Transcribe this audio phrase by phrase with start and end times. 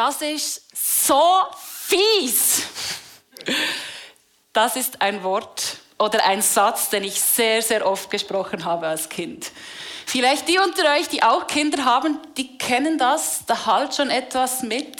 [0.00, 1.42] das ist so
[1.86, 2.62] fies.
[4.50, 9.10] Das ist ein Wort oder ein Satz, den ich sehr, sehr oft gesprochen habe als
[9.10, 9.52] Kind.
[10.06, 14.62] Vielleicht die unter euch, die auch Kinder haben, die kennen das, da halt schon etwas
[14.62, 14.96] mit,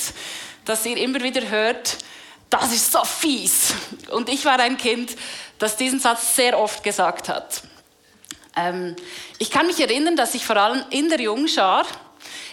[0.66, 1.96] dass ihr immer wieder hört,
[2.50, 3.72] das ist so fies.
[4.10, 5.16] Und ich war ein Kind,
[5.58, 7.62] das diesen Satz sehr oft gesagt hat.
[8.54, 8.96] Ähm,
[9.38, 11.86] ich kann mich erinnern, dass ich vor allem in der Jungschar,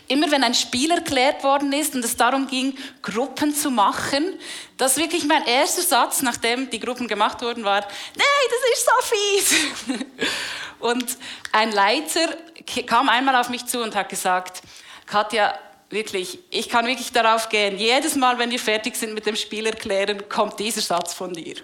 [0.07, 4.39] immer wenn ein Spiel erklärt worden ist und es darum ging, Gruppen zu machen,
[4.77, 9.95] dass wirklich mein erster Satz, nachdem die Gruppen gemacht wurden, war, nein, das ist so
[9.95, 10.07] fies.
[10.79, 11.17] Und
[11.51, 12.37] ein Leiter
[12.85, 14.61] kam einmal auf mich zu und hat gesagt,
[15.07, 15.57] Katja,
[15.89, 19.65] wirklich, ich kann wirklich darauf gehen, jedes Mal, wenn wir fertig sind mit dem Spiel
[19.65, 21.55] erklären, kommt dieser Satz von dir.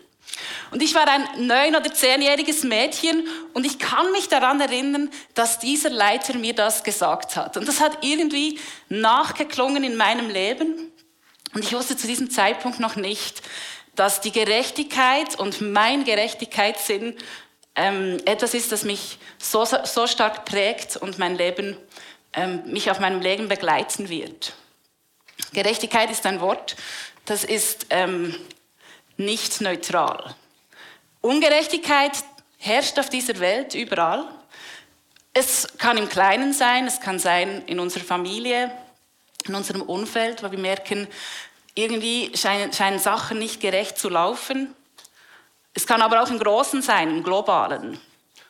[0.71, 5.59] Und ich war ein neun- oder zehnjähriges Mädchen und ich kann mich daran erinnern, dass
[5.59, 7.57] dieser Leiter mir das gesagt hat.
[7.57, 8.59] Und das hat irgendwie
[8.89, 10.91] nachgeklungen in meinem Leben.
[11.53, 13.43] Und ich wusste zu diesem Zeitpunkt noch nicht,
[13.95, 17.15] dass die Gerechtigkeit und mein Gerechtigkeitssinn
[17.75, 21.77] ähm, etwas ist, das mich so, so stark prägt und mein Leben,
[22.33, 24.53] ähm, mich auf meinem Leben begleiten wird.
[25.53, 26.75] Gerechtigkeit ist ein Wort,
[27.25, 28.35] das ist ähm,
[29.17, 30.35] nicht neutral.
[31.21, 32.11] Ungerechtigkeit
[32.57, 34.27] herrscht auf dieser Welt überall.
[35.33, 38.71] Es kann im Kleinen sein, es kann sein in unserer Familie,
[39.45, 41.07] in unserem Umfeld, wo wir merken,
[41.75, 44.75] irgendwie scheinen, scheinen Sachen nicht gerecht zu laufen.
[45.73, 47.99] Es kann aber auch im Großen sein, im Globalen,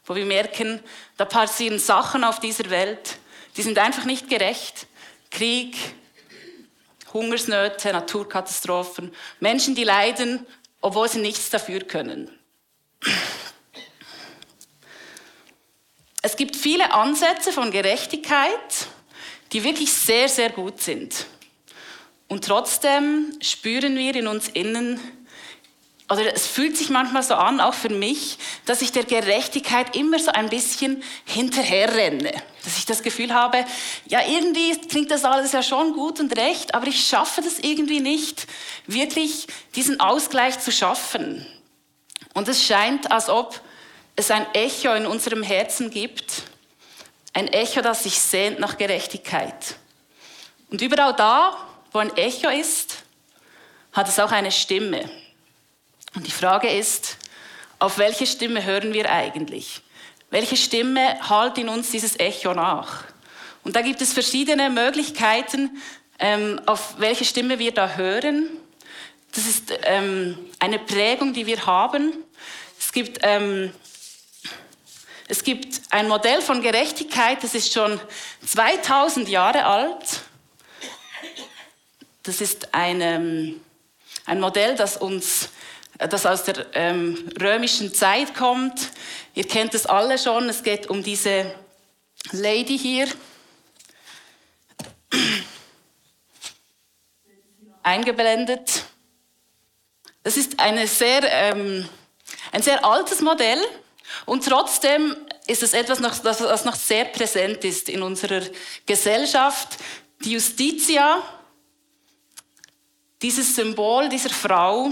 [0.05, 0.81] wo wir merken,
[1.17, 3.17] da passieren Sachen auf dieser Welt,
[3.55, 4.87] die sind einfach nicht gerecht.
[5.31, 5.75] Krieg,
[7.13, 10.45] Hungersnöte, Naturkatastrophen, Menschen, die leiden,
[10.81, 12.29] obwohl sie nichts dafür können.
[16.21, 18.87] Es gibt viele Ansätze von Gerechtigkeit,
[19.51, 21.25] die wirklich sehr, sehr gut sind.
[22.27, 24.99] Und trotzdem spüren wir in uns innen,
[26.13, 30.19] oder es fühlt sich manchmal so an, auch für mich, dass ich der Gerechtigkeit immer
[30.19, 32.31] so ein bisschen hinterherrenne.
[32.63, 33.65] Dass ich das Gefühl habe,
[34.05, 37.99] ja, irgendwie klingt das alles ja schon gut und recht, aber ich schaffe das irgendwie
[37.99, 38.47] nicht,
[38.87, 41.45] wirklich diesen Ausgleich zu schaffen.
[42.33, 43.59] Und es scheint, als ob
[44.15, 46.43] es ein Echo in unserem Herzen gibt,
[47.33, 49.75] ein Echo, das sich sehnt nach Gerechtigkeit.
[50.69, 51.57] Und überall da,
[51.91, 53.03] wo ein Echo ist,
[53.91, 55.09] hat es auch eine Stimme.
[56.15, 57.17] Und die Frage ist,
[57.79, 59.81] auf welche Stimme hören wir eigentlich?
[60.29, 63.03] Welche Stimme halt in uns dieses Echo nach?
[63.63, 65.81] Und da gibt es verschiedene Möglichkeiten,
[66.19, 68.49] ähm, auf welche Stimme wir da hören.
[69.33, 72.13] Das ist ähm, eine Prägung, die wir haben.
[72.79, 73.73] Es gibt, ähm,
[75.27, 77.99] es gibt ein Modell von Gerechtigkeit, das ist schon
[78.45, 80.21] 2000 Jahre alt.
[82.21, 83.61] Das ist ein,
[84.25, 85.49] ein Modell, das uns
[86.09, 88.89] das aus der ähm, römischen Zeit kommt.
[89.35, 91.53] Ihr kennt es alle schon, es geht um diese
[92.31, 93.07] Lady hier.
[97.83, 98.83] Eingeblendet.
[100.23, 101.87] Das ist sehr, ähm,
[102.51, 103.59] ein sehr altes Modell
[104.25, 105.15] und trotzdem
[105.47, 108.41] ist es etwas, das noch sehr präsent ist in unserer
[108.85, 109.77] Gesellschaft.
[110.23, 111.21] Die Justitia,
[113.21, 114.91] dieses Symbol dieser Frau,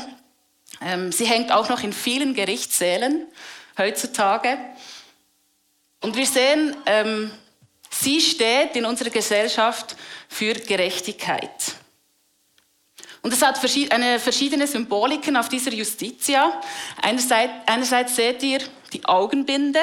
[1.11, 3.27] sie hängt auch noch in vielen Gerichtssälen
[3.77, 4.57] heutzutage.
[6.01, 7.31] Und wir sehen, ähm,
[7.89, 9.95] sie steht in unserer Gesellschaft
[10.27, 11.75] für Gerechtigkeit.
[13.21, 13.59] Und es hat
[13.91, 16.59] eine verschiedene Symboliken auf dieser Justitia.
[17.01, 18.59] Einerseits, einerseits seht ihr
[18.93, 19.81] die Augenbinde,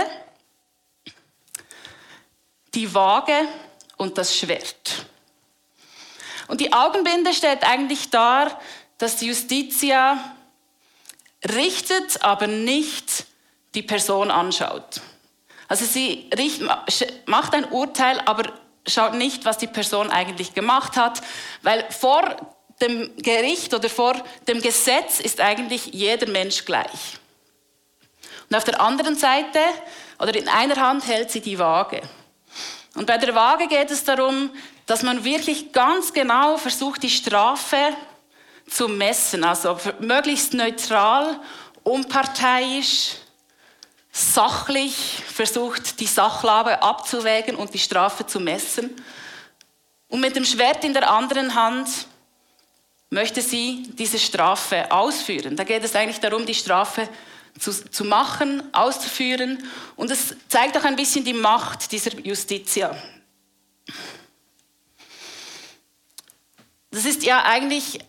[2.74, 3.46] die Waage
[3.96, 5.06] und das Schwert.
[6.48, 8.60] Und die Augenbinde stellt eigentlich dar,
[8.96, 10.34] dass die Justitia
[11.44, 13.26] richtet, aber nicht
[13.74, 15.00] die Person anschaut.
[15.68, 16.30] Also sie
[17.26, 18.52] macht ein Urteil, aber
[18.86, 21.20] schaut nicht, was die Person eigentlich gemacht hat,
[21.62, 22.36] weil vor
[22.80, 24.14] dem Gericht oder vor
[24.46, 27.18] dem Gesetz ist eigentlich jeder Mensch gleich.
[28.48, 29.58] Und auf der anderen Seite
[30.18, 32.00] oder in einer Hand hält sie die Waage.
[32.94, 34.50] Und bei der Waage geht es darum,
[34.86, 37.76] dass man wirklich ganz genau versucht, die Strafe
[38.68, 41.40] zu messen, also möglichst neutral,
[41.82, 43.16] unparteiisch,
[44.12, 48.90] sachlich versucht, die Sachlage abzuwägen und die Strafe zu messen.
[50.08, 51.88] Und mit dem Schwert in der anderen Hand
[53.10, 55.56] möchte sie diese Strafe ausführen.
[55.56, 57.08] Da geht es eigentlich darum, die Strafe
[57.58, 59.62] zu, zu machen, auszuführen.
[59.96, 62.96] Und es zeigt auch ein bisschen die Macht dieser Justitia.
[66.90, 68.00] Das ist ja eigentlich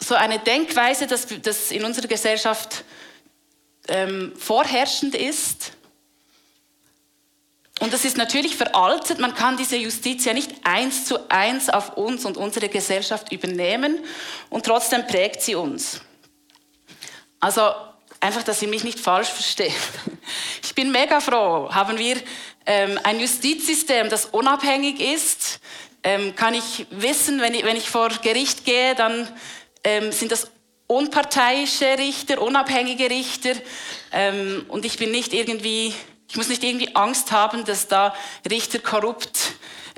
[0.00, 2.84] so eine Denkweise, dass das in unserer Gesellschaft
[3.88, 5.72] ähm, vorherrschend ist.
[7.80, 9.18] Und das ist natürlich veraltet.
[9.18, 13.98] Man kann diese Justiz ja nicht eins zu eins auf uns und unsere Gesellschaft übernehmen.
[14.50, 16.00] Und trotzdem prägt sie uns.
[17.40, 17.72] Also
[18.20, 19.72] einfach, dass ihr mich nicht falsch versteht.
[20.62, 21.70] Ich bin mega froh.
[21.72, 22.16] Haben wir
[22.66, 25.60] ähm, ein Justizsystem, das unabhängig ist?
[26.04, 29.26] Ähm, kann ich wissen, wenn ich, wenn ich vor Gericht gehe, dann
[29.88, 30.50] ähm, sind das
[30.86, 33.52] unparteiische Richter, unabhängige Richter.
[34.12, 35.94] Ähm, und ich bin nicht irgendwie,
[36.28, 38.14] ich muss nicht irgendwie Angst haben, dass da
[38.50, 39.38] Richter korrupt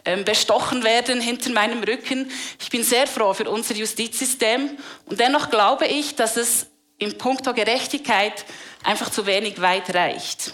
[0.04, 2.30] ähm, bestochen werden hinter meinem Rücken.
[2.60, 4.78] Ich bin sehr froh für unser Justizsystem.
[5.06, 6.66] Und dennoch glaube ich, dass es
[6.98, 8.44] im Punkto Gerechtigkeit
[8.84, 10.52] einfach zu wenig weit reicht.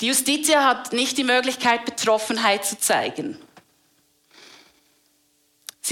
[0.00, 3.36] Die Justitia hat nicht die Möglichkeit, Betroffenheit zu zeigen.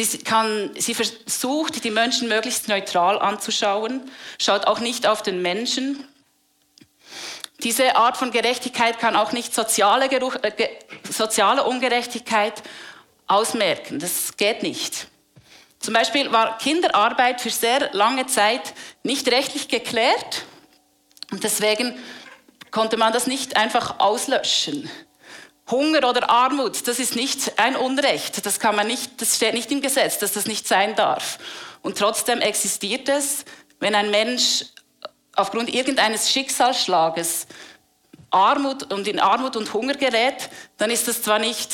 [0.04, 4.08] Sie, kann, sie versucht, die Menschen möglichst neutral anzuschauen,
[4.38, 6.06] schaut auch nicht auf den Menschen.
[7.64, 10.68] Diese Art von Gerechtigkeit kann auch nicht soziale, äh,
[11.10, 12.62] soziale Ungerechtigkeit
[13.26, 13.98] ausmerken.
[13.98, 15.08] Das geht nicht.
[15.80, 20.44] Zum Beispiel war Kinderarbeit für sehr lange Zeit nicht rechtlich geklärt
[21.32, 21.98] und deswegen
[22.70, 24.88] konnte man das nicht einfach auslöschen.
[25.70, 29.70] Hunger oder Armut, das ist nicht ein Unrecht, das kann man nicht, das steht nicht
[29.70, 31.38] im Gesetz, dass das nicht sein darf.
[31.82, 33.44] Und trotzdem existiert es,
[33.78, 34.64] wenn ein Mensch
[35.36, 37.46] aufgrund irgendeines Schicksalsschlages
[38.30, 41.70] Armut und in Armut und Hunger gerät, dann ist das zwar nicht,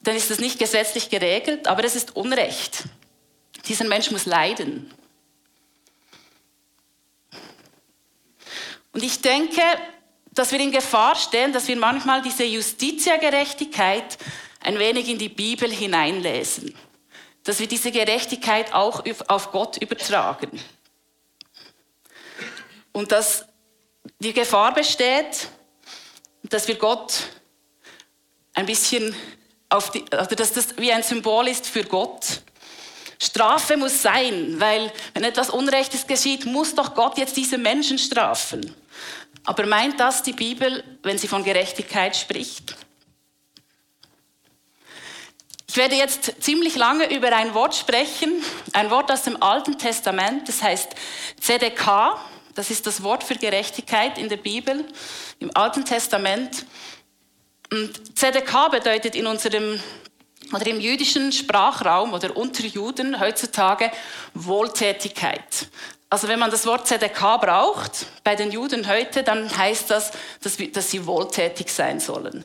[0.00, 2.84] dann ist das nicht gesetzlich geregelt, aber es ist Unrecht.
[3.68, 4.92] Dieser Mensch muss leiden.
[8.92, 9.60] Und ich denke,
[10.36, 14.18] dass wir in Gefahr stehen, dass wir manchmal diese Justitia-Gerechtigkeit
[14.60, 16.74] ein wenig in die Bibel hineinlesen.
[17.42, 20.60] Dass wir diese Gerechtigkeit auch auf Gott übertragen.
[22.92, 23.46] Und dass
[24.18, 25.48] die Gefahr besteht,
[26.42, 27.14] dass wir Gott
[28.52, 29.16] ein bisschen
[29.70, 32.42] auf die, oder dass das wie ein Symbol ist für Gott.
[33.18, 38.74] Strafe muss sein, weil wenn etwas Unrechtes geschieht, muss doch Gott jetzt diese Menschen strafen.
[39.46, 42.74] Aber meint das die Bibel, wenn sie von Gerechtigkeit spricht?
[45.68, 50.48] Ich werde jetzt ziemlich lange über ein Wort sprechen, ein Wort aus dem Alten Testament,
[50.48, 50.94] das heißt
[51.40, 52.18] ZDK,
[52.54, 54.84] das ist das Wort für Gerechtigkeit in der Bibel,
[55.38, 56.66] im Alten Testament.
[57.70, 59.80] Und ZDK bedeutet in unserem
[60.52, 63.90] oder im jüdischen Sprachraum oder unter Juden heutzutage
[64.34, 65.68] Wohltätigkeit.
[66.08, 70.56] Also wenn man das Wort ZDK braucht bei den Juden heute, dann heißt das, dass,
[70.72, 72.44] dass sie wohltätig sein sollen.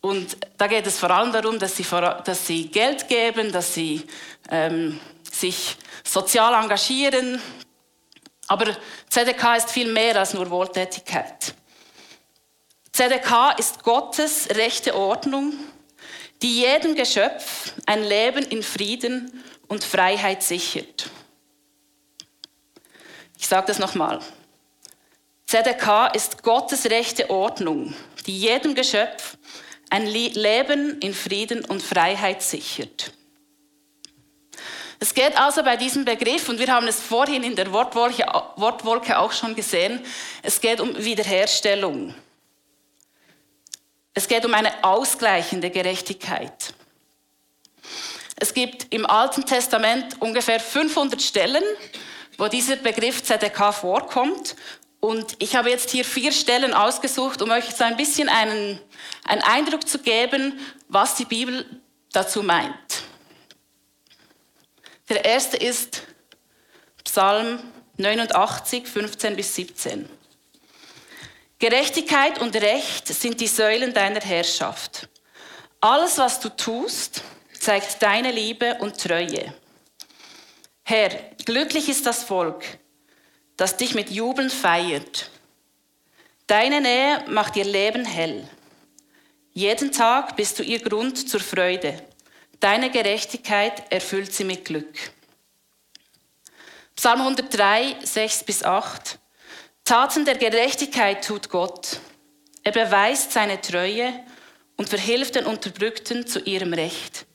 [0.00, 1.86] Und da geht es vor allem darum, dass sie,
[2.24, 4.06] dass sie Geld geben, dass sie
[4.50, 7.40] ähm, sich sozial engagieren.
[8.46, 8.76] Aber
[9.08, 11.54] ZDK ist viel mehr als nur Wohltätigkeit.
[12.92, 15.54] ZDK ist Gottes rechte Ordnung,
[16.42, 21.10] die jedem Geschöpf ein Leben in Frieden und Freiheit sichert.
[23.44, 24.20] Ich sage das nochmal.
[25.44, 27.94] ZDK ist Gottes rechte Ordnung,
[28.24, 29.36] die jedem Geschöpf
[29.90, 33.12] ein Leben in Frieden und Freiheit sichert.
[34.98, 38.24] Es geht also bei diesem Begriff, und wir haben es vorhin in der Wortwolke,
[38.56, 40.02] Wortwolke auch schon gesehen,
[40.42, 42.14] es geht um Wiederherstellung.
[44.14, 46.72] Es geht um eine ausgleichende Gerechtigkeit.
[48.36, 51.62] Es gibt im Alten Testament ungefähr 500 Stellen,
[52.38, 54.56] wo dieser Begriff ZDK vorkommt.
[55.00, 58.80] Und ich habe jetzt hier vier Stellen ausgesucht, um euch so ein bisschen einen,
[59.24, 61.66] einen Eindruck zu geben, was die Bibel
[62.12, 63.02] dazu meint.
[65.08, 66.02] Der erste ist
[67.04, 67.58] Psalm
[67.98, 70.08] 89, 15 bis 17.
[71.58, 75.08] Gerechtigkeit und Recht sind die Säulen deiner Herrschaft.
[75.80, 77.22] Alles, was du tust,
[77.58, 79.54] zeigt deine Liebe und Treue.
[80.82, 81.10] Herr,
[81.44, 82.64] glücklich ist das Volk,
[83.56, 85.30] das dich mit Jubeln feiert.
[86.46, 88.48] Deine Nähe macht ihr Leben hell.
[89.52, 92.02] Jeden Tag bist du ihr Grund zur Freude.
[92.60, 94.94] Deine Gerechtigkeit erfüllt sie mit Glück.
[96.96, 99.18] Psalm 103, 6 bis 8.
[99.84, 101.98] Taten der Gerechtigkeit tut Gott.
[102.62, 104.12] Er beweist seine Treue
[104.76, 107.26] und verhilft den Unterdrückten zu ihrem Recht.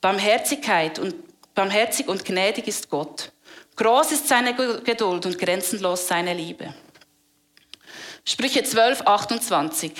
[0.00, 1.14] Barmherzigkeit und
[1.56, 3.32] Barmherzig und gnädig ist Gott.
[3.76, 6.74] Groß ist seine Geduld und grenzenlos seine Liebe.
[8.26, 9.92] Sprüche 12, 28.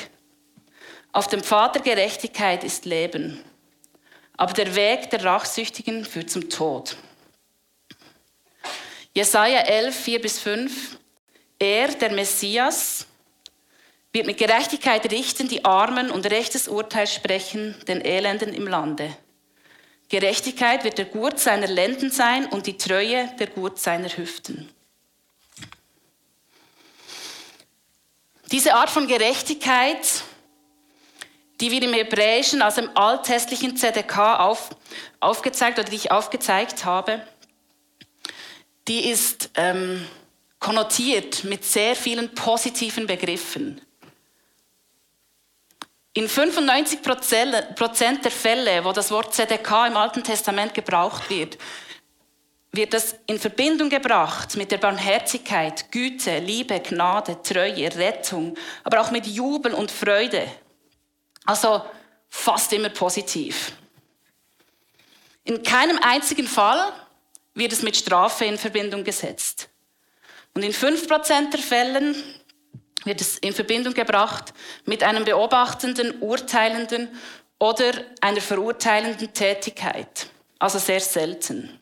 [1.12, 3.42] Auf dem der Gerechtigkeit ist Leben.
[4.36, 6.94] aber der Weg der Rachsüchtigen führt zum Tod.
[9.14, 10.98] Jesaja 11, 4 bis 5.
[11.58, 13.06] Er, der Messias,
[14.12, 19.16] wird mit Gerechtigkeit richten, die Armen und rechtes Urteil sprechen, den Elenden im Lande.
[20.08, 24.68] Gerechtigkeit wird der Gurt seiner Lenden sein und die Treue der Gurt seiner Hüften.
[28.52, 30.22] Diese Art von Gerechtigkeit,
[31.60, 34.70] die wir im Hebräischen, also im alttestlichen ZDK auf,
[35.18, 37.26] aufgezeigt oder die ich aufgezeigt habe,
[38.86, 40.06] die ist ähm,
[40.60, 43.80] konnotiert mit sehr vielen positiven Begriffen.
[46.16, 51.58] In 95 Prozent der Fälle, wo das Wort ZDK im Alten Testament gebraucht wird,
[52.72, 59.10] wird das in Verbindung gebracht mit der Barmherzigkeit, Güte, Liebe, Gnade, Treue, Rettung, aber auch
[59.10, 60.50] mit Jubel und Freude.
[61.44, 61.84] Also
[62.30, 63.72] fast immer positiv.
[65.44, 66.94] In keinem einzigen Fall
[67.52, 69.68] wird es mit Strafe in Verbindung gesetzt.
[70.54, 72.16] Und in 5% der Fällen
[73.06, 74.52] wird es in Verbindung gebracht
[74.84, 77.08] mit einem beobachtenden, urteilenden
[77.58, 80.26] oder einer verurteilenden Tätigkeit.
[80.58, 81.80] Also sehr selten.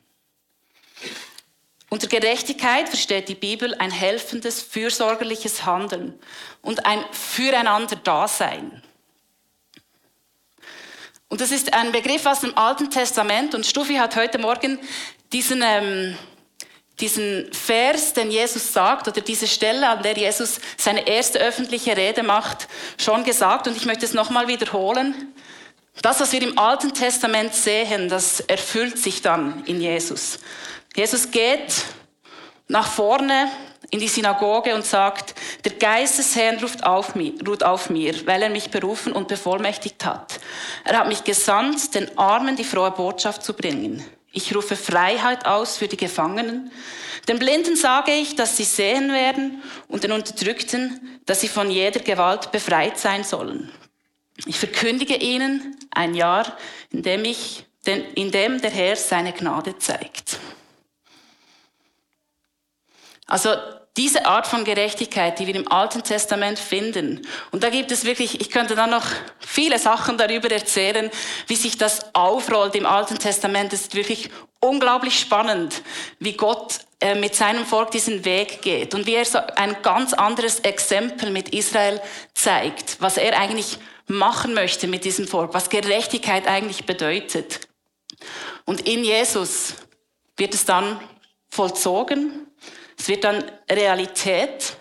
[1.91, 6.19] Unter Gerechtigkeit versteht die Bibel ein helfendes, fürsorgerliches Handeln
[6.61, 8.83] und ein Füreinander-Dasein.
[11.29, 14.79] Und das ist ein Begriff aus dem Alten Testament und Stufi hat heute Morgen
[15.33, 16.17] diesen ähm,
[17.01, 22.23] diesen Vers, den Jesus sagt, oder diese Stelle, an der Jesus seine erste öffentliche Rede
[22.23, 23.67] macht, schon gesagt.
[23.67, 25.35] Und ich möchte es nochmal wiederholen.
[26.03, 30.39] Das, was wir im Alten Testament sehen, das erfüllt sich dann in Jesus.
[30.95, 31.85] Jesus geht
[32.69, 33.49] nach vorne
[33.91, 35.35] in die Synagoge und sagt,
[35.65, 39.29] der Geist des Herrn ruft auf, mir, ruht auf mir, weil er mich berufen und
[39.29, 40.41] bevollmächtigt hat.
[40.85, 45.77] Er hat mich gesandt, den Armen die frohe Botschaft zu bringen ich rufe Freiheit aus
[45.77, 46.71] für die Gefangenen.
[47.29, 52.01] Den Blinden sage ich, dass sie sehen werden und den Unterdrückten, dass sie von jeder
[52.01, 53.71] Gewalt befreit sein sollen.
[54.47, 56.57] Ich verkündige ihnen ein Jahr,
[56.91, 60.39] in dem, ich, in dem der Herr seine Gnade zeigt.
[63.27, 63.51] Also
[63.97, 67.27] diese Art von Gerechtigkeit, die wir im Alten Testament finden.
[67.53, 69.07] Und da gibt es wirklich, ich könnte da noch
[69.39, 71.11] viele Sachen darüber erzählen,
[71.47, 73.73] wie sich das aufrollt im Alten Testament.
[73.73, 75.83] Es ist wirklich unglaublich spannend,
[76.19, 80.13] wie Gott äh, mit seinem Volk diesen Weg geht und wie er so ein ganz
[80.13, 82.01] anderes Exempel mit Israel
[82.35, 87.61] zeigt, was er eigentlich machen möchte mit diesem Volk, was Gerechtigkeit eigentlich bedeutet.
[88.65, 89.75] Und in Jesus
[90.37, 90.99] wird es dann
[91.49, 92.49] vollzogen
[93.05, 94.79] es wird dann Realität.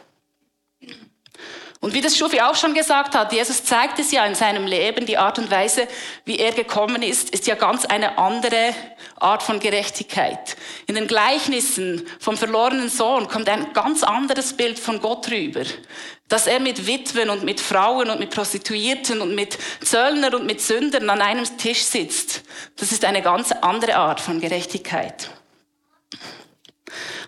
[1.81, 5.05] Und wie das Schufi auch schon gesagt hat, Jesus zeigt es ja in seinem Leben,
[5.05, 5.89] die Art und Weise,
[6.23, 8.73] wie er gekommen ist, ist ja ganz eine andere
[9.19, 10.55] Art von Gerechtigkeit.
[10.87, 15.65] In den Gleichnissen vom verlorenen Sohn kommt ein ganz anderes Bild von Gott rüber.
[16.29, 20.61] Dass er mit Witwen und mit Frauen und mit Prostituierten und mit Zöllner und mit
[20.61, 22.43] Sündern an einem Tisch sitzt.
[22.77, 25.29] Das ist eine ganz andere Art von Gerechtigkeit.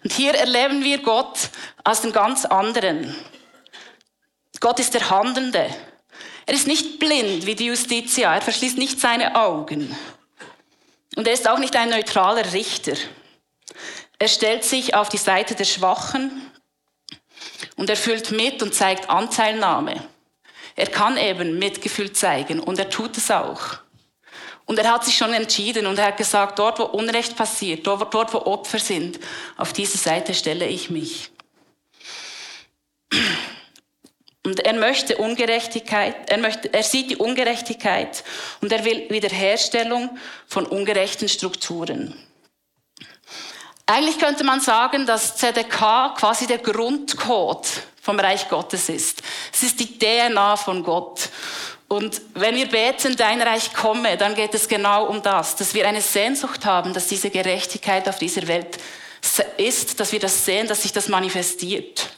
[0.06, 1.50] Und hier erleben wir Gott
[1.84, 3.16] als den ganz anderen.
[4.60, 5.68] Gott ist der Handelnde.
[6.46, 8.36] Er ist nicht blind wie die Justitia.
[8.36, 9.98] Er verschließt nicht seine Augen.
[11.16, 12.94] Und er ist auch nicht ein neutraler Richter.
[14.20, 16.52] Er stellt sich auf die Seite der Schwachen
[17.76, 20.08] und er fühlt mit und zeigt Anteilnahme.
[20.76, 23.80] Er kann eben Mitgefühl zeigen und er tut es auch.
[24.66, 28.34] Und er hat sich schon entschieden und er hat gesagt, dort wo Unrecht passiert, dort,
[28.34, 29.20] wo Opfer sind,
[29.58, 31.30] auf diese Seite stelle ich mich.
[34.44, 38.24] Und er möchte Ungerechtigkeit, er, möchte, er sieht die Ungerechtigkeit
[38.62, 40.18] und er will Wiederherstellung
[40.48, 42.16] von ungerechten Strukturen.
[43.88, 47.68] Eigentlich könnte man sagen, dass ZDK quasi der Grundcode
[48.02, 49.22] vom Reich Gottes ist.
[49.52, 51.30] Es ist die DNA von Gott.
[51.88, 55.88] Und wenn wir beten, dein Reich komme, dann geht es genau um das, dass wir
[55.88, 58.78] eine Sehnsucht haben, dass diese Gerechtigkeit auf dieser Welt
[59.58, 62.10] ist, dass wir das sehen, dass sich das manifestiert.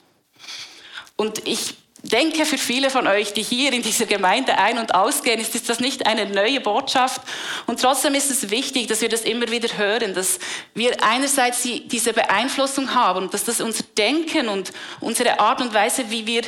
[1.16, 5.42] Und ich denke, für viele von euch, die hier in dieser Gemeinde ein- und ausgehen,
[5.42, 7.22] ist das nicht eine neue Botschaft.
[7.66, 10.40] Und trotzdem ist es wichtig, dass wir das immer wieder hören, dass
[10.74, 14.72] wir einerseits diese Beeinflussung haben und dass das unser Denken und
[15.02, 16.44] unsere Art und Weise, wie wir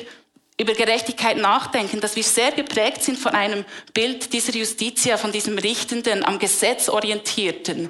[0.60, 5.58] über Gerechtigkeit nachdenken, dass wir sehr geprägt sind von einem Bild dieser Justitia, von diesem
[5.58, 7.90] richtenden, am Gesetz orientierten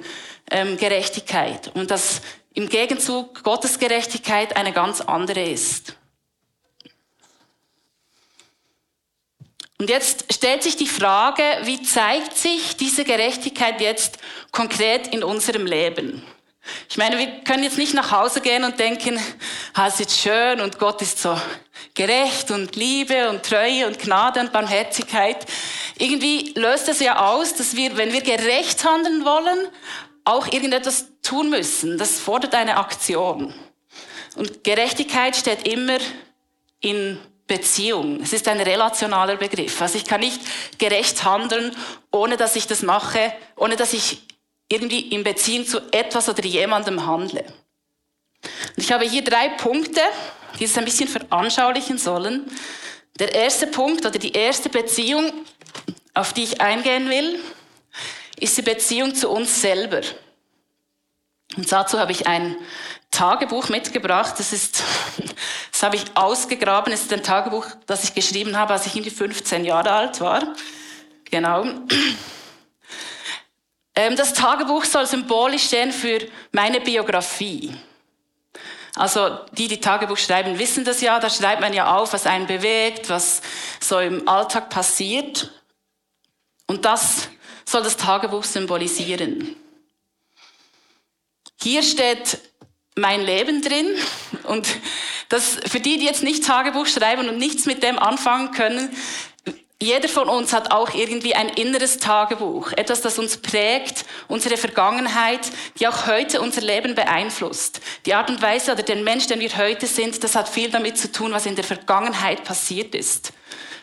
[0.50, 2.22] ähm, Gerechtigkeit und dass
[2.54, 5.96] im Gegenzug Gottes Gerechtigkeit eine ganz andere ist.
[9.78, 14.18] Und jetzt stellt sich die Frage, wie zeigt sich diese Gerechtigkeit jetzt
[14.52, 16.22] konkret in unserem Leben?
[16.88, 19.18] Ich meine, wir können jetzt nicht nach Hause gehen und denken,
[19.74, 21.36] ah, es ist schön und Gott ist so
[21.94, 25.46] gerecht und Liebe und Treue und Gnade und Barmherzigkeit.
[25.98, 29.68] Irgendwie löst das ja aus, dass wir, wenn wir gerecht handeln wollen,
[30.24, 31.98] auch irgendetwas tun müssen.
[31.98, 33.54] Das fordert eine Aktion.
[34.36, 35.98] Und Gerechtigkeit steht immer
[36.80, 38.20] in Beziehung.
[38.22, 39.82] Es ist ein relationaler Begriff.
[39.82, 40.40] Also ich kann nicht
[40.78, 41.74] gerecht handeln,
[42.12, 44.22] ohne dass ich das mache, ohne dass ich
[44.70, 47.44] irgendwie in Beziehung zu etwas oder jemandem handle.
[48.76, 50.00] Und ich habe hier drei Punkte,
[50.58, 52.50] die es ein bisschen veranschaulichen sollen.
[53.18, 55.32] Der erste Punkt oder die erste Beziehung,
[56.14, 57.40] auf die ich eingehen will,
[58.38, 60.00] ist die Beziehung zu uns selber.
[61.56, 62.56] Und dazu habe ich ein
[63.10, 64.34] Tagebuch mitgebracht.
[64.38, 64.82] Das ist,
[65.72, 66.92] das habe ich ausgegraben.
[66.92, 70.54] Es ist ein Tagebuch, das ich geschrieben habe, als ich irgendwie 15 Jahre alt war.
[71.24, 71.66] Genau.
[73.94, 76.18] Ähm, das Tagebuch soll symbolisch stehen für
[76.52, 77.74] meine Biografie.
[78.96, 81.20] Also die, die Tagebuch schreiben, wissen das ja.
[81.20, 83.40] Da schreibt man ja auf, was einen bewegt, was
[83.80, 85.50] so im Alltag passiert.
[86.66, 87.28] Und das
[87.64, 89.56] soll das Tagebuch symbolisieren.
[91.62, 92.38] Hier steht
[92.96, 93.86] mein Leben drin
[94.44, 94.66] und
[95.28, 98.90] das für die, die jetzt nicht Tagebuch schreiben und nichts mit dem anfangen können,
[99.82, 105.40] jeder von uns hat auch irgendwie ein inneres Tagebuch, etwas, das uns prägt, unsere Vergangenheit,
[105.78, 107.80] die auch heute unser Leben beeinflusst.
[108.04, 110.98] Die Art und Weise oder den Mensch, den wir heute sind, das hat viel damit
[110.98, 113.32] zu tun, was in der Vergangenheit passiert ist.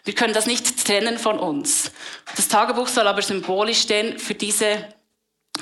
[0.04, 1.92] Wir können das nicht trennen von uns.
[2.36, 4.88] Das Tagebuch soll aber symbolisch stehen für diese,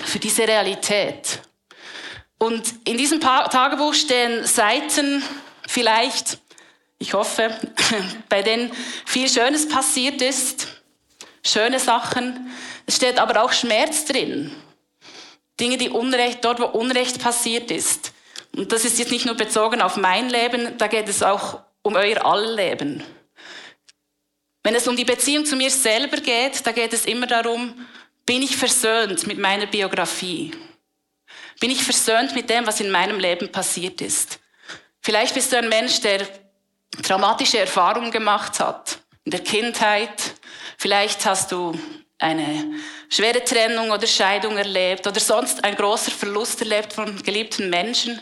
[0.03, 1.39] für diese Realität.
[2.37, 5.23] Und in diesem Tagebuch stehen Seiten
[5.65, 6.39] vielleicht
[7.05, 7.55] ich hoffe,
[8.29, 8.71] bei denen
[9.05, 10.81] viel Schönes passiert ist,
[11.45, 12.51] schöne Sachen.
[12.87, 14.51] Es steht aber auch Schmerz drin.
[15.59, 18.11] Dinge, die Unrecht, dort wo Unrecht passiert ist.
[18.55, 21.95] Und das ist jetzt nicht nur bezogen auf mein Leben, da geht es auch um
[21.95, 23.03] euer Allleben.
[24.63, 27.85] Wenn es um die Beziehung zu mir selber geht, da geht es immer darum,
[28.25, 30.53] bin ich versöhnt mit meiner Biografie?
[31.59, 34.39] Bin ich versöhnt mit dem, was in meinem Leben passiert ist?
[35.01, 36.27] Vielleicht bist du ein Mensch, der
[37.03, 40.35] traumatische Erfahrungen gemacht hat in der Kindheit.
[40.77, 41.77] Vielleicht hast du
[42.17, 42.73] eine
[43.09, 48.19] schwere Trennung oder Scheidung erlebt oder sonst ein großer Verlust erlebt von geliebten Menschen.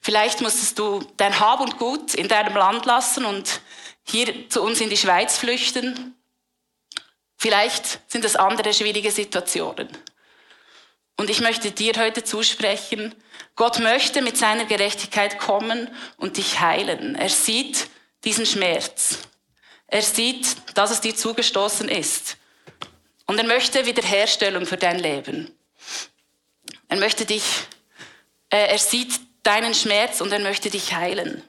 [0.00, 3.60] Vielleicht musstest du dein Hab und Gut in deinem Land lassen und
[4.04, 6.16] hier zu uns in die Schweiz flüchten.
[7.36, 9.88] Vielleicht sind es andere schwierige Situationen.
[11.16, 13.14] Und ich möchte dir heute zusprechen,
[13.54, 17.14] Gott möchte mit seiner Gerechtigkeit kommen und dich heilen.
[17.14, 17.88] Er sieht,
[18.24, 19.18] diesen Schmerz.
[19.86, 22.36] Er sieht, dass es dir zugestoßen ist.
[23.26, 25.54] Und er möchte Wiederherstellung für dein Leben.
[26.88, 27.44] Er möchte dich,
[28.50, 31.42] äh, er sieht deinen Schmerz und er möchte dich heilen.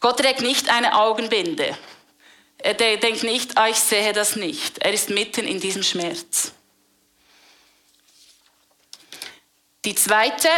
[0.00, 1.76] Gott trägt nicht eine Augenbinde.
[2.58, 4.78] Er denkt nicht, ah, ich sehe das nicht.
[4.78, 6.52] Er ist mitten in diesem Schmerz.
[9.84, 10.48] Die zweite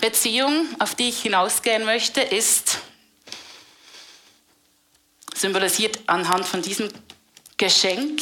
[0.00, 2.78] Beziehung, auf die ich hinausgehen möchte, ist
[5.34, 6.88] symbolisiert anhand von diesem
[7.56, 8.20] Geschenk.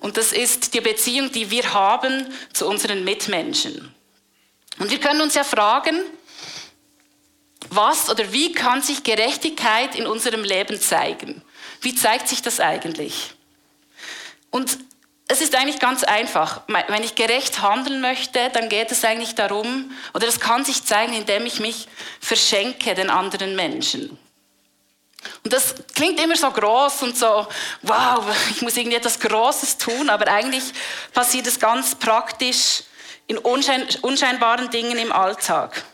[0.00, 3.94] Und das ist die Beziehung, die wir haben zu unseren Mitmenschen.
[4.78, 6.00] Und wir können uns ja fragen,
[7.70, 11.42] was oder wie kann sich Gerechtigkeit in unserem Leben zeigen?
[11.80, 13.32] Wie zeigt sich das eigentlich?
[14.50, 14.78] Und
[15.28, 16.62] es ist eigentlich ganz einfach.
[16.66, 21.14] Wenn ich gerecht handeln möchte, dann geht es eigentlich darum, oder es kann sich zeigen,
[21.14, 21.88] indem ich mich
[22.20, 24.18] verschenke den anderen Menschen.
[25.44, 27.46] Und das klingt immer so groß und so,
[27.82, 30.64] wow, ich muss irgendwie etwas Großes tun, aber eigentlich
[31.12, 32.82] passiert es ganz praktisch
[33.26, 35.84] in unschein unscheinbaren Dingen im Alltag.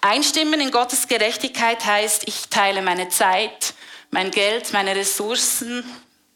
[0.00, 3.74] Einstimmen in Gottes Gerechtigkeit heißt, ich teile meine Zeit,
[4.10, 5.84] mein Geld, meine Ressourcen,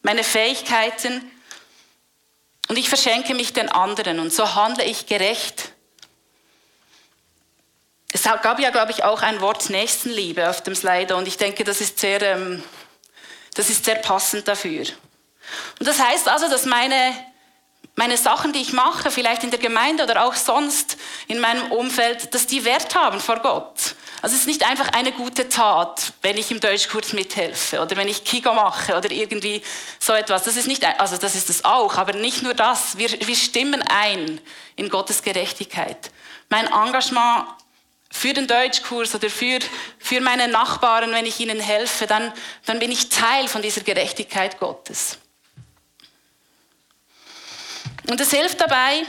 [0.03, 1.31] meine Fähigkeiten
[2.73, 5.73] und ich verschenke mich den anderen und so handle ich gerecht.
[8.15, 11.65] Es gab ja, glaube ich, auch ein Wort Nächstenliebe auf dem Slider und ich denke,
[11.65, 12.65] das ist sehr, ähm,
[13.53, 14.87] das ist sehr passend dafür.
[15.81, 17.15] Und das heißt also, dass meine,
[17.95, 20.97] meine Sachen, die ich mache, vielleicht in der Gemeinde oder auch sonst
[21.29, 23.97] in meinem Umfeld, dass die Wert haben vor Gott.
[24.23, 28.07] Also es ist nicht einfach eine gute Tat, wenn ich im Deutschkurs mithelfe oder wenn
[28.07, 29.63] ich Kigo mache oder irgendwie
[29.99, 30.45] so etwas.
[30.45, 32.97] Das ist nicht, also das ist es auch, aber nicht nur das.
[32.97, 34.41] Wir, wir stimmen ein
[34.77, 36.13] in Gottes Gerechtigkeit.
[36.51, 37.49] Mein Engagement
[38.13, 39.59] für den Deutschkurs oder für,
[39.99, 42.33] für meine Nachbarn, wenn ich ihnen helfe, dann,
[42.65, 45.19] dann bin ich Teil von dieser Gerechtigkeit Gottes.
[48.09, 49.05] Und es hilft dabei,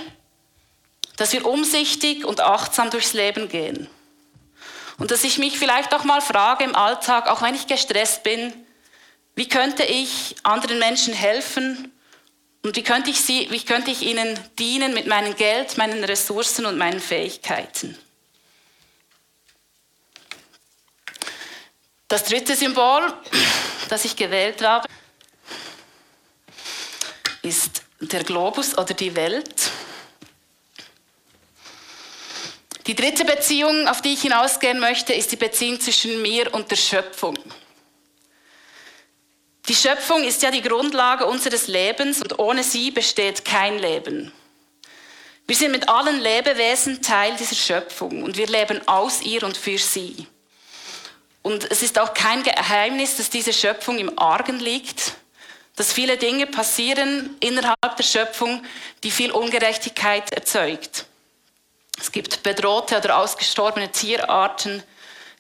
[1.17, 3.87] dass wir umsichtig und achtsam durchs Leben gehen.
[4.97, 8.53] Und dass ich mich vielleicht auch mal frage im Alltag, auch wenn ich gestresst bin,
[9.35, 11.91] wie könnte ich anderen Menschen helfen
[12.63, 16.65] und wie könnte ich, sie, wie könnte ich ihnen dienen mit meinem Geld, meinen Ressourcen
[16.65, 17.97] und meinen Fähigkeiten.
[22.07, 23.11] Das dritte Symbol,
[23.89, 24.87] das ich gewählt habe,
[27.41, 29.72] ist der Globus oder die Welt.
[32.87, 36.75] Die dritte Beziehung, auf die ich hinausgehen möchte, ist die Beziehung zwischen mir und der
[36.75, 37.37] Schöpfung.
[39.69, 44.33] Die Schöpfung ist ja die Grundlage unseres Lebens und ohne sie besteht kein Leben.
[45.47, 49.77] Wir sind mit allen Lebewesen Teil dieser Schöpfung und wir leben aus ihr und für
[49.77, 50.27] sie.
[51.41, 55.13] Und es ist auch kein Geheimnis, dass diese Schöpfung im Argen liegt,
[55.77, 58.63] dass viele Dinge passieren innerhalb der Schöpfung,
[59.03, 61.05] die viel Ungerechtigkeit erzeugt.
[61.99, 64.83] Es gibt bedrohte oder ausgestorbene Tierarten,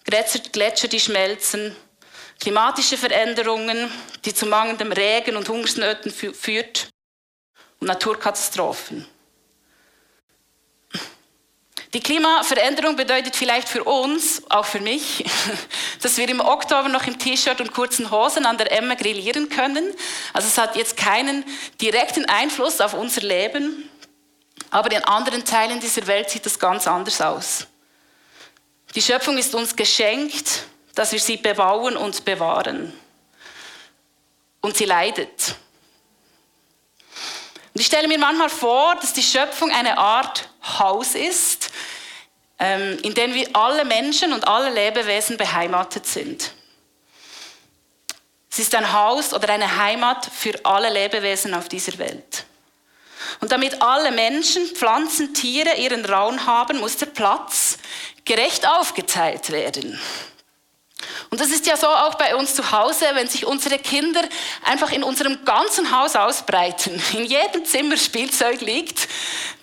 [0.05, 1.75] Gletscher, die schmelzen,
[2.39, 3.91] klimatische Veränderungen,
[4.25, 6.89] die zu mangelndem Regen und Hungersnöten führt
[7.79, 9.07] und Naturkatastrophen.
[11.93, 15.23] Die Klimaveränderung bedeutet vielleicht für uns, auch für mich,
[16.01, 19.93] dass wir im Oktober noch im T-Shirt und kurzen Hosen an der Emme grillieren können.
[20.33, 21.45] Also es hat jetzt keinen
[21.81, 23.89] direkten Einfluss auf unser Leben,
[24.69, 27.67] aber in anderen Teilen dieser Welt sieht es ganz anders aus.
[28.95, 32.93] Die Schöpfung ist uns geschenkt, dass wir sie bebauen und bewahren.
[34.61, 35.55] Und sie leidet.
[37.73, 40.47] Und ich stelle mir manchmal vor, dass die Schöpfung eine Art
[40.79, 41.71] Haus ist,
[42.59, 46.51] ähm, in dem wir alle Menschen und alle Lebewesen beheimatet sind.
[48.49, 52.45] Es ist ein Haus oder eine Heimat für alle Lebewesen auf dieser Welt.
[53.41, 57.77] Und damit alle Menschen, Pflanzen, Tiere ihren Raum haben, muss der Platz
[58.25, 59.99] gerecht aufgeteilt werden.
[61.29, 64.21] Und das ist ja so auch bei uns zu Hause, wenn sich unsere Kinder
[64.63, 69.07] einfach in unserem ganzen Haus ausbreiten, in jedem Zimmer Spielzeug liegt,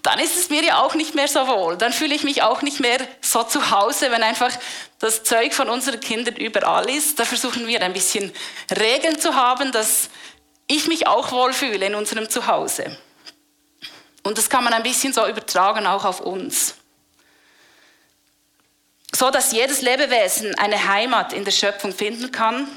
[0.03, 1.77] dann ist es mir ja auch nicht mehr so wohl.
[1.77, 4.51] Dann fühle ich mich auch nicht mehr so zu Hause, wenn einfach
[4.99, 7.19] das Zeug von unseren Kindern überall ist.
[7.19, 8.33] Da versuchen wir ein bisschen
[8.71, 10.11] Regeln zu haben, dass
[10.67, 12.97] ich mich auch wohlfühle in unserem Zuhause.
[14.23, 16.75] Und das kann man ein bisschen so übertragen auch auf uns.
[19.15, 22.69] So dass jedes Lebewesen eine Heimat in der Schöpfung finden kann,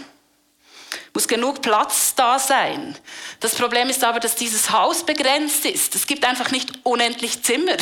[1.14, 2.98] muss genug Platz da sein.
[3.40, 5.96] Das Problem ist aber, dass dieses Haus begrenzt ist.
[5.96, 7.78] Es gibt einfach nicht unendlich Zimmer.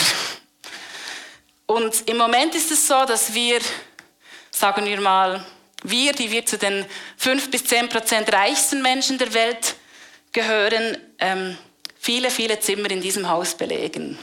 [1.65, 3.59] Und im Moment ist es so, dass wir,
[4.49, 5.45] sagen wir mal,
[5.83, 6.85] wir, die wir zu den
[7.17, 9.75] fünf bis zehn Prozent reichsten Menschen der Welt
[10.33, 11.57] gehören, ähm,
[12.01, 14.17] viele, viele Zimmer in diesem Haus belegen.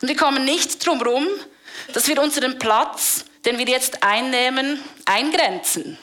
[0.00, 1.26] Und wir kommen nicht drum herum,
[1.92, 5.98] dass wir unseren Platz, den wir jetzt einnehmen, eingrenzen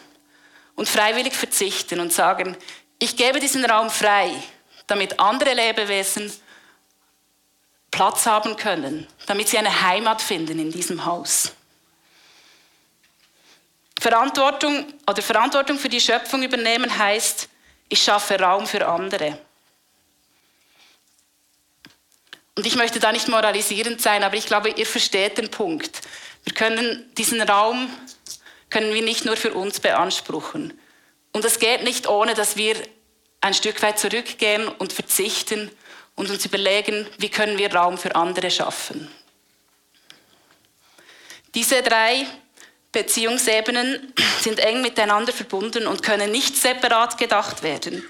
[0.75, 2.57] und freiwillig verzichten und sagen,
[2.99, 4.33] ich gebe diesen Raum frei,
[4.87, 6.31] damit andere Lebewesen
[7.91, 11.53] Platz haben können, damit sie eine Heimat finden in diesem Haus.
[14.01, 17.47] Verantwortung oder Verantwortung für die Schöpfung übernehmen heißt,
[17.87, 19.39] ich schaffe Raum für andere.
[22.55, 26.01] Und ich möchte da nicht moralisierend sein, aber ich glaube, ihr versteht den Punkt.
[26.43, 27.89] Wir können diesen Raum,
[28.69, 30.79] können wir nicht nur für uns beanspruchen.
[31.31, 32.75] Und es geht nicht ohne, dass wir
[33.39, 35.71] ein Stück weit zurückgehen und verzichten
[36.15, 39.09] und uns überlegen, wie können wir Raum für andere schaffen.
[41.55, 42.25] Diese drei
[42.91, 48.07] Beziehungsebenen sind eng miteinander verbunden und können nicht separat gedacht werden.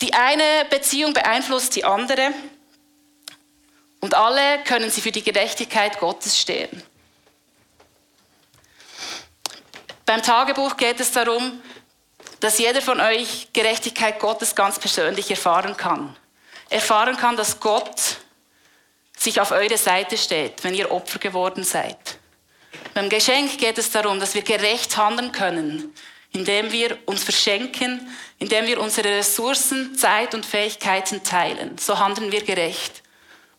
[0.00, 2.32] Die eine Beziehung beeinflusst die andere
[4.00, 6.82] und alle können sie für die Gerechtigkeit Gottes stehen.
[10.06, 11.60] Beim Tagebuch geht es darum,
[12.40, 16.16] dass jeder von euch Gerechtigkeit Gottes ganz persönlich erfahren kann.
[16.70, 18.00] Erfahren kann, dass Gott
[19.16, 22.18] sich auf eure Seite steht, wenn ihr Opfer geworden seid.
[22.94, 25.94] Beim Geschenk geht es darum, dass wir gerecht handeln können,
[26.32, 31.76] indem wir uns verschenken, indem wir unsere Ressourcen, Zeit und Fähigkeiten teilen.
[31.78, 33.02] So handeln wir gerecht.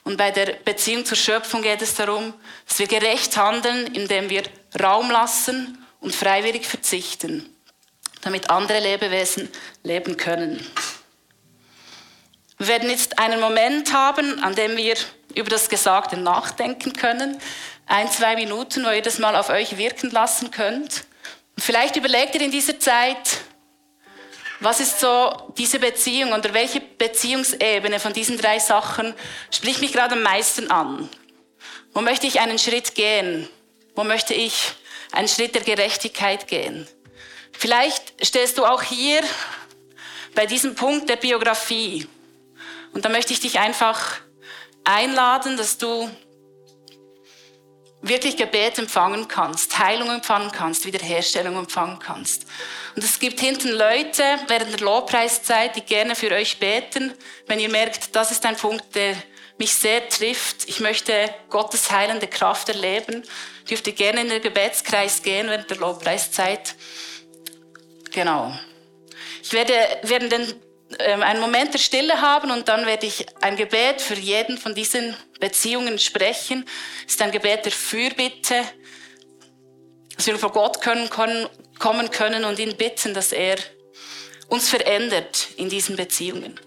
[0.03, 2.33] Und bei der Beziehung zur Schöpfung geht es darum,
[2.67, 4.43] dass wir gerecht handeln, indem wir
[4.81, 7.55] Raum lassen und freiwillig verzichten,
[8.21, 9.49] damit andere Lebewesen
[9.83, 10.65] leben können.
[12.57, 14.95] Wir werden jetzt einen Moment haben, an dem wir
[15.35, 17.39] über das Gesagte nachdenken können.
[17.87, 21.05] Ein, zwei Minuten, wo ihr das mal auf euch wirken lassen könnt.
[21.55, 23.41] Und vielleicht überlegt ihr in dieser Zeit,
[24.61, 29.13] was ist so diese Beziehung oder welche Beziehungsebene von diesen drei Sachen
[29.49, 31.09] spricht mich gerade am meisten an?
[31.93, 33.49] Wo möchte ich einen Schritt gehen?
[33.95, 34.73] Wo möchte ich
[35.11, 36.87] einen Schritt der Gerechtigkeit gehen?
[37.51, 39.21] Vielleicht stehst du auch hier
[40.35, 42.07] bei diesem Punkt der Biografie.
[42.93, 44.19] Und da möchte ich dich einfach
[44.83, 46.09] einladen, dass du
[48.01, 52.45] wirklich Gebet empfangen kannst, Heilung empfangen kannst, Wiederherstellung empfangen kannst.
[52.95, 57.13] Und es gibt hinten Leute während der Lobpreiszeit, die gerne für euch beten,
[57.47, 59.15] wenn ihr merkt, das ist ein Punkt, der
[59.57, 60.67] mich sehr trifft.
[60.67, 63.23] Ich möchte Gottes heilende Kraft erleben.
[63.69, 66.75] Dürft ihr gerne in den Gebetskreis gehen während der Lobpreiszeit.
[68.11, 68.57] Genau.
[69.43, 70.61] Ich werde während den
[71.01, 75.15] einen Moment der Stille haben und dann werde ich ein Gebet für jeden von diesen
[75.39, 76.65] Beziehungen sprechen.
[77.05, 78.63] Es ist ein Gebet der Fürbitte,
[80.15, 81.47] dass wir vor Gott können, können,
[81.79, 83.57] kommen können und ihn bitten, dass er
[84.47, 86.59] uns verändert in diesen Beziehungen.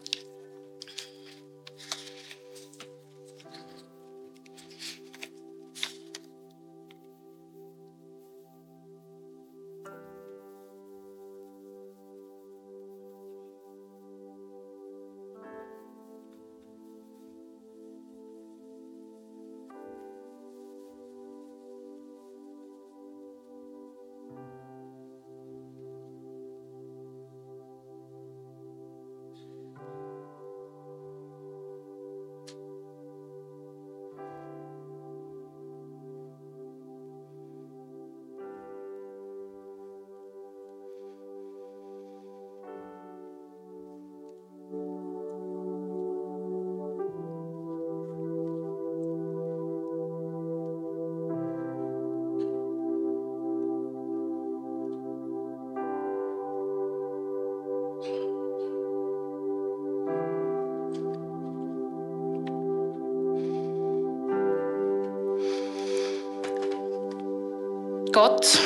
[68.15, 68.61] Gott,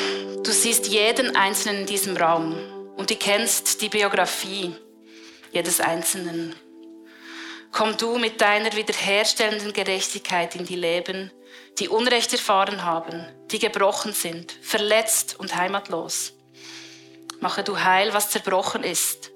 [0.45, 2.55] du siehst jeden Einzelnen in diesem Raum
[2.99, 4.77] und du kennst die Biografie
[5.53, 6.55] jedes Einzelnen.
[7.73, 11.33] Komm du mit deiner wiederherstellenden Gerechtigkeit in die Leben,
[11.79, 16.35] die Unrecht erfahren haben, die gebrochen sind, verletzt und heimatlos.
[17.41, 19.31] Mache du heil, was zerbrochen ist.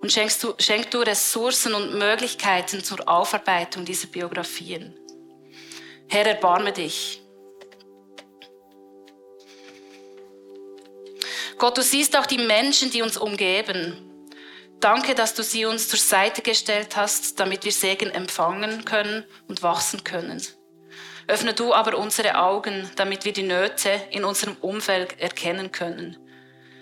[0.00, 4.98] Und schenkst du, schenk du Ressourcen und Möglichkeiten zur Aufarbeitung dieser Biografien.
[6.08, 7.23] Herr, erbarme dich.
[11.64, 13.96] Gott, du siehst auch die Menschen, die uns umgeben.
[14.80, 19.62] Danke, dass du sie uns zur Seite gestellt hast, damit wir Segen empfangen können und
[19.62, 20.42] wachsen können.
[21.26, 26.18] Öffne du aber unsere Augen, damit wir die Nöte in unserem Umfeld erkennen können.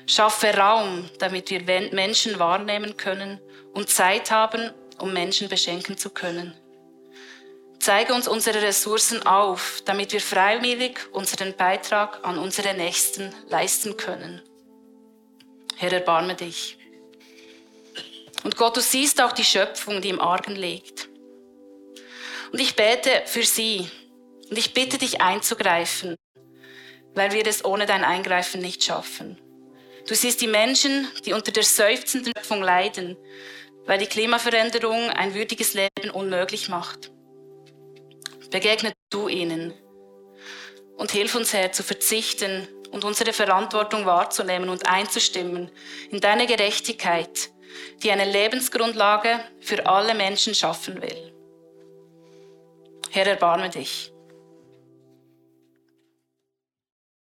[0.08, 3.40] Schaffe Raum, damit wir Menschen wahrnehmen können
[3.74, 6.54] und Zeit haben, um Menschen beschenken zu können.
[7.78, 14.42] Zeige uns unsere Ressourcen auf, damit wir freiwillig unseren Beitrag an unsere Nächsten leisten können.
[15.82, 16.78] Herr, erbarme dich.
[18.44, 21.08] Und Gott, du siehst auch die Schöpfung, die im Argen liegt.
[22.52, 23.90] Und ich bete für sie.
[24.48, 26.14] Und ich bitte dich einzugreifen,
[27.16, 29.40] weil wir es ohne dein Eingreifen nicht schaffen.
[30.06, 33.16] Du siehst die Menschen, die unter der seufzenden Schöpfung leiden,
[33.84, 37.10] weil die Klimaveränderung ein würdiges Leben unmöglich macht.
[38.50, 39.74] Begegne du ihnen
[40.96, 45.70] und hilf uns, Herr, zu verzichten und unsere Verantwortung wahrzunehmen und einzustimmen
[46.10, 47.50] in deine Gerechtigkeit,
[48.02, 51.32] die eine Lebensgrundlage für alle Menschen schaffen will.
[53.10, 54.11] Herr, erbarme dich.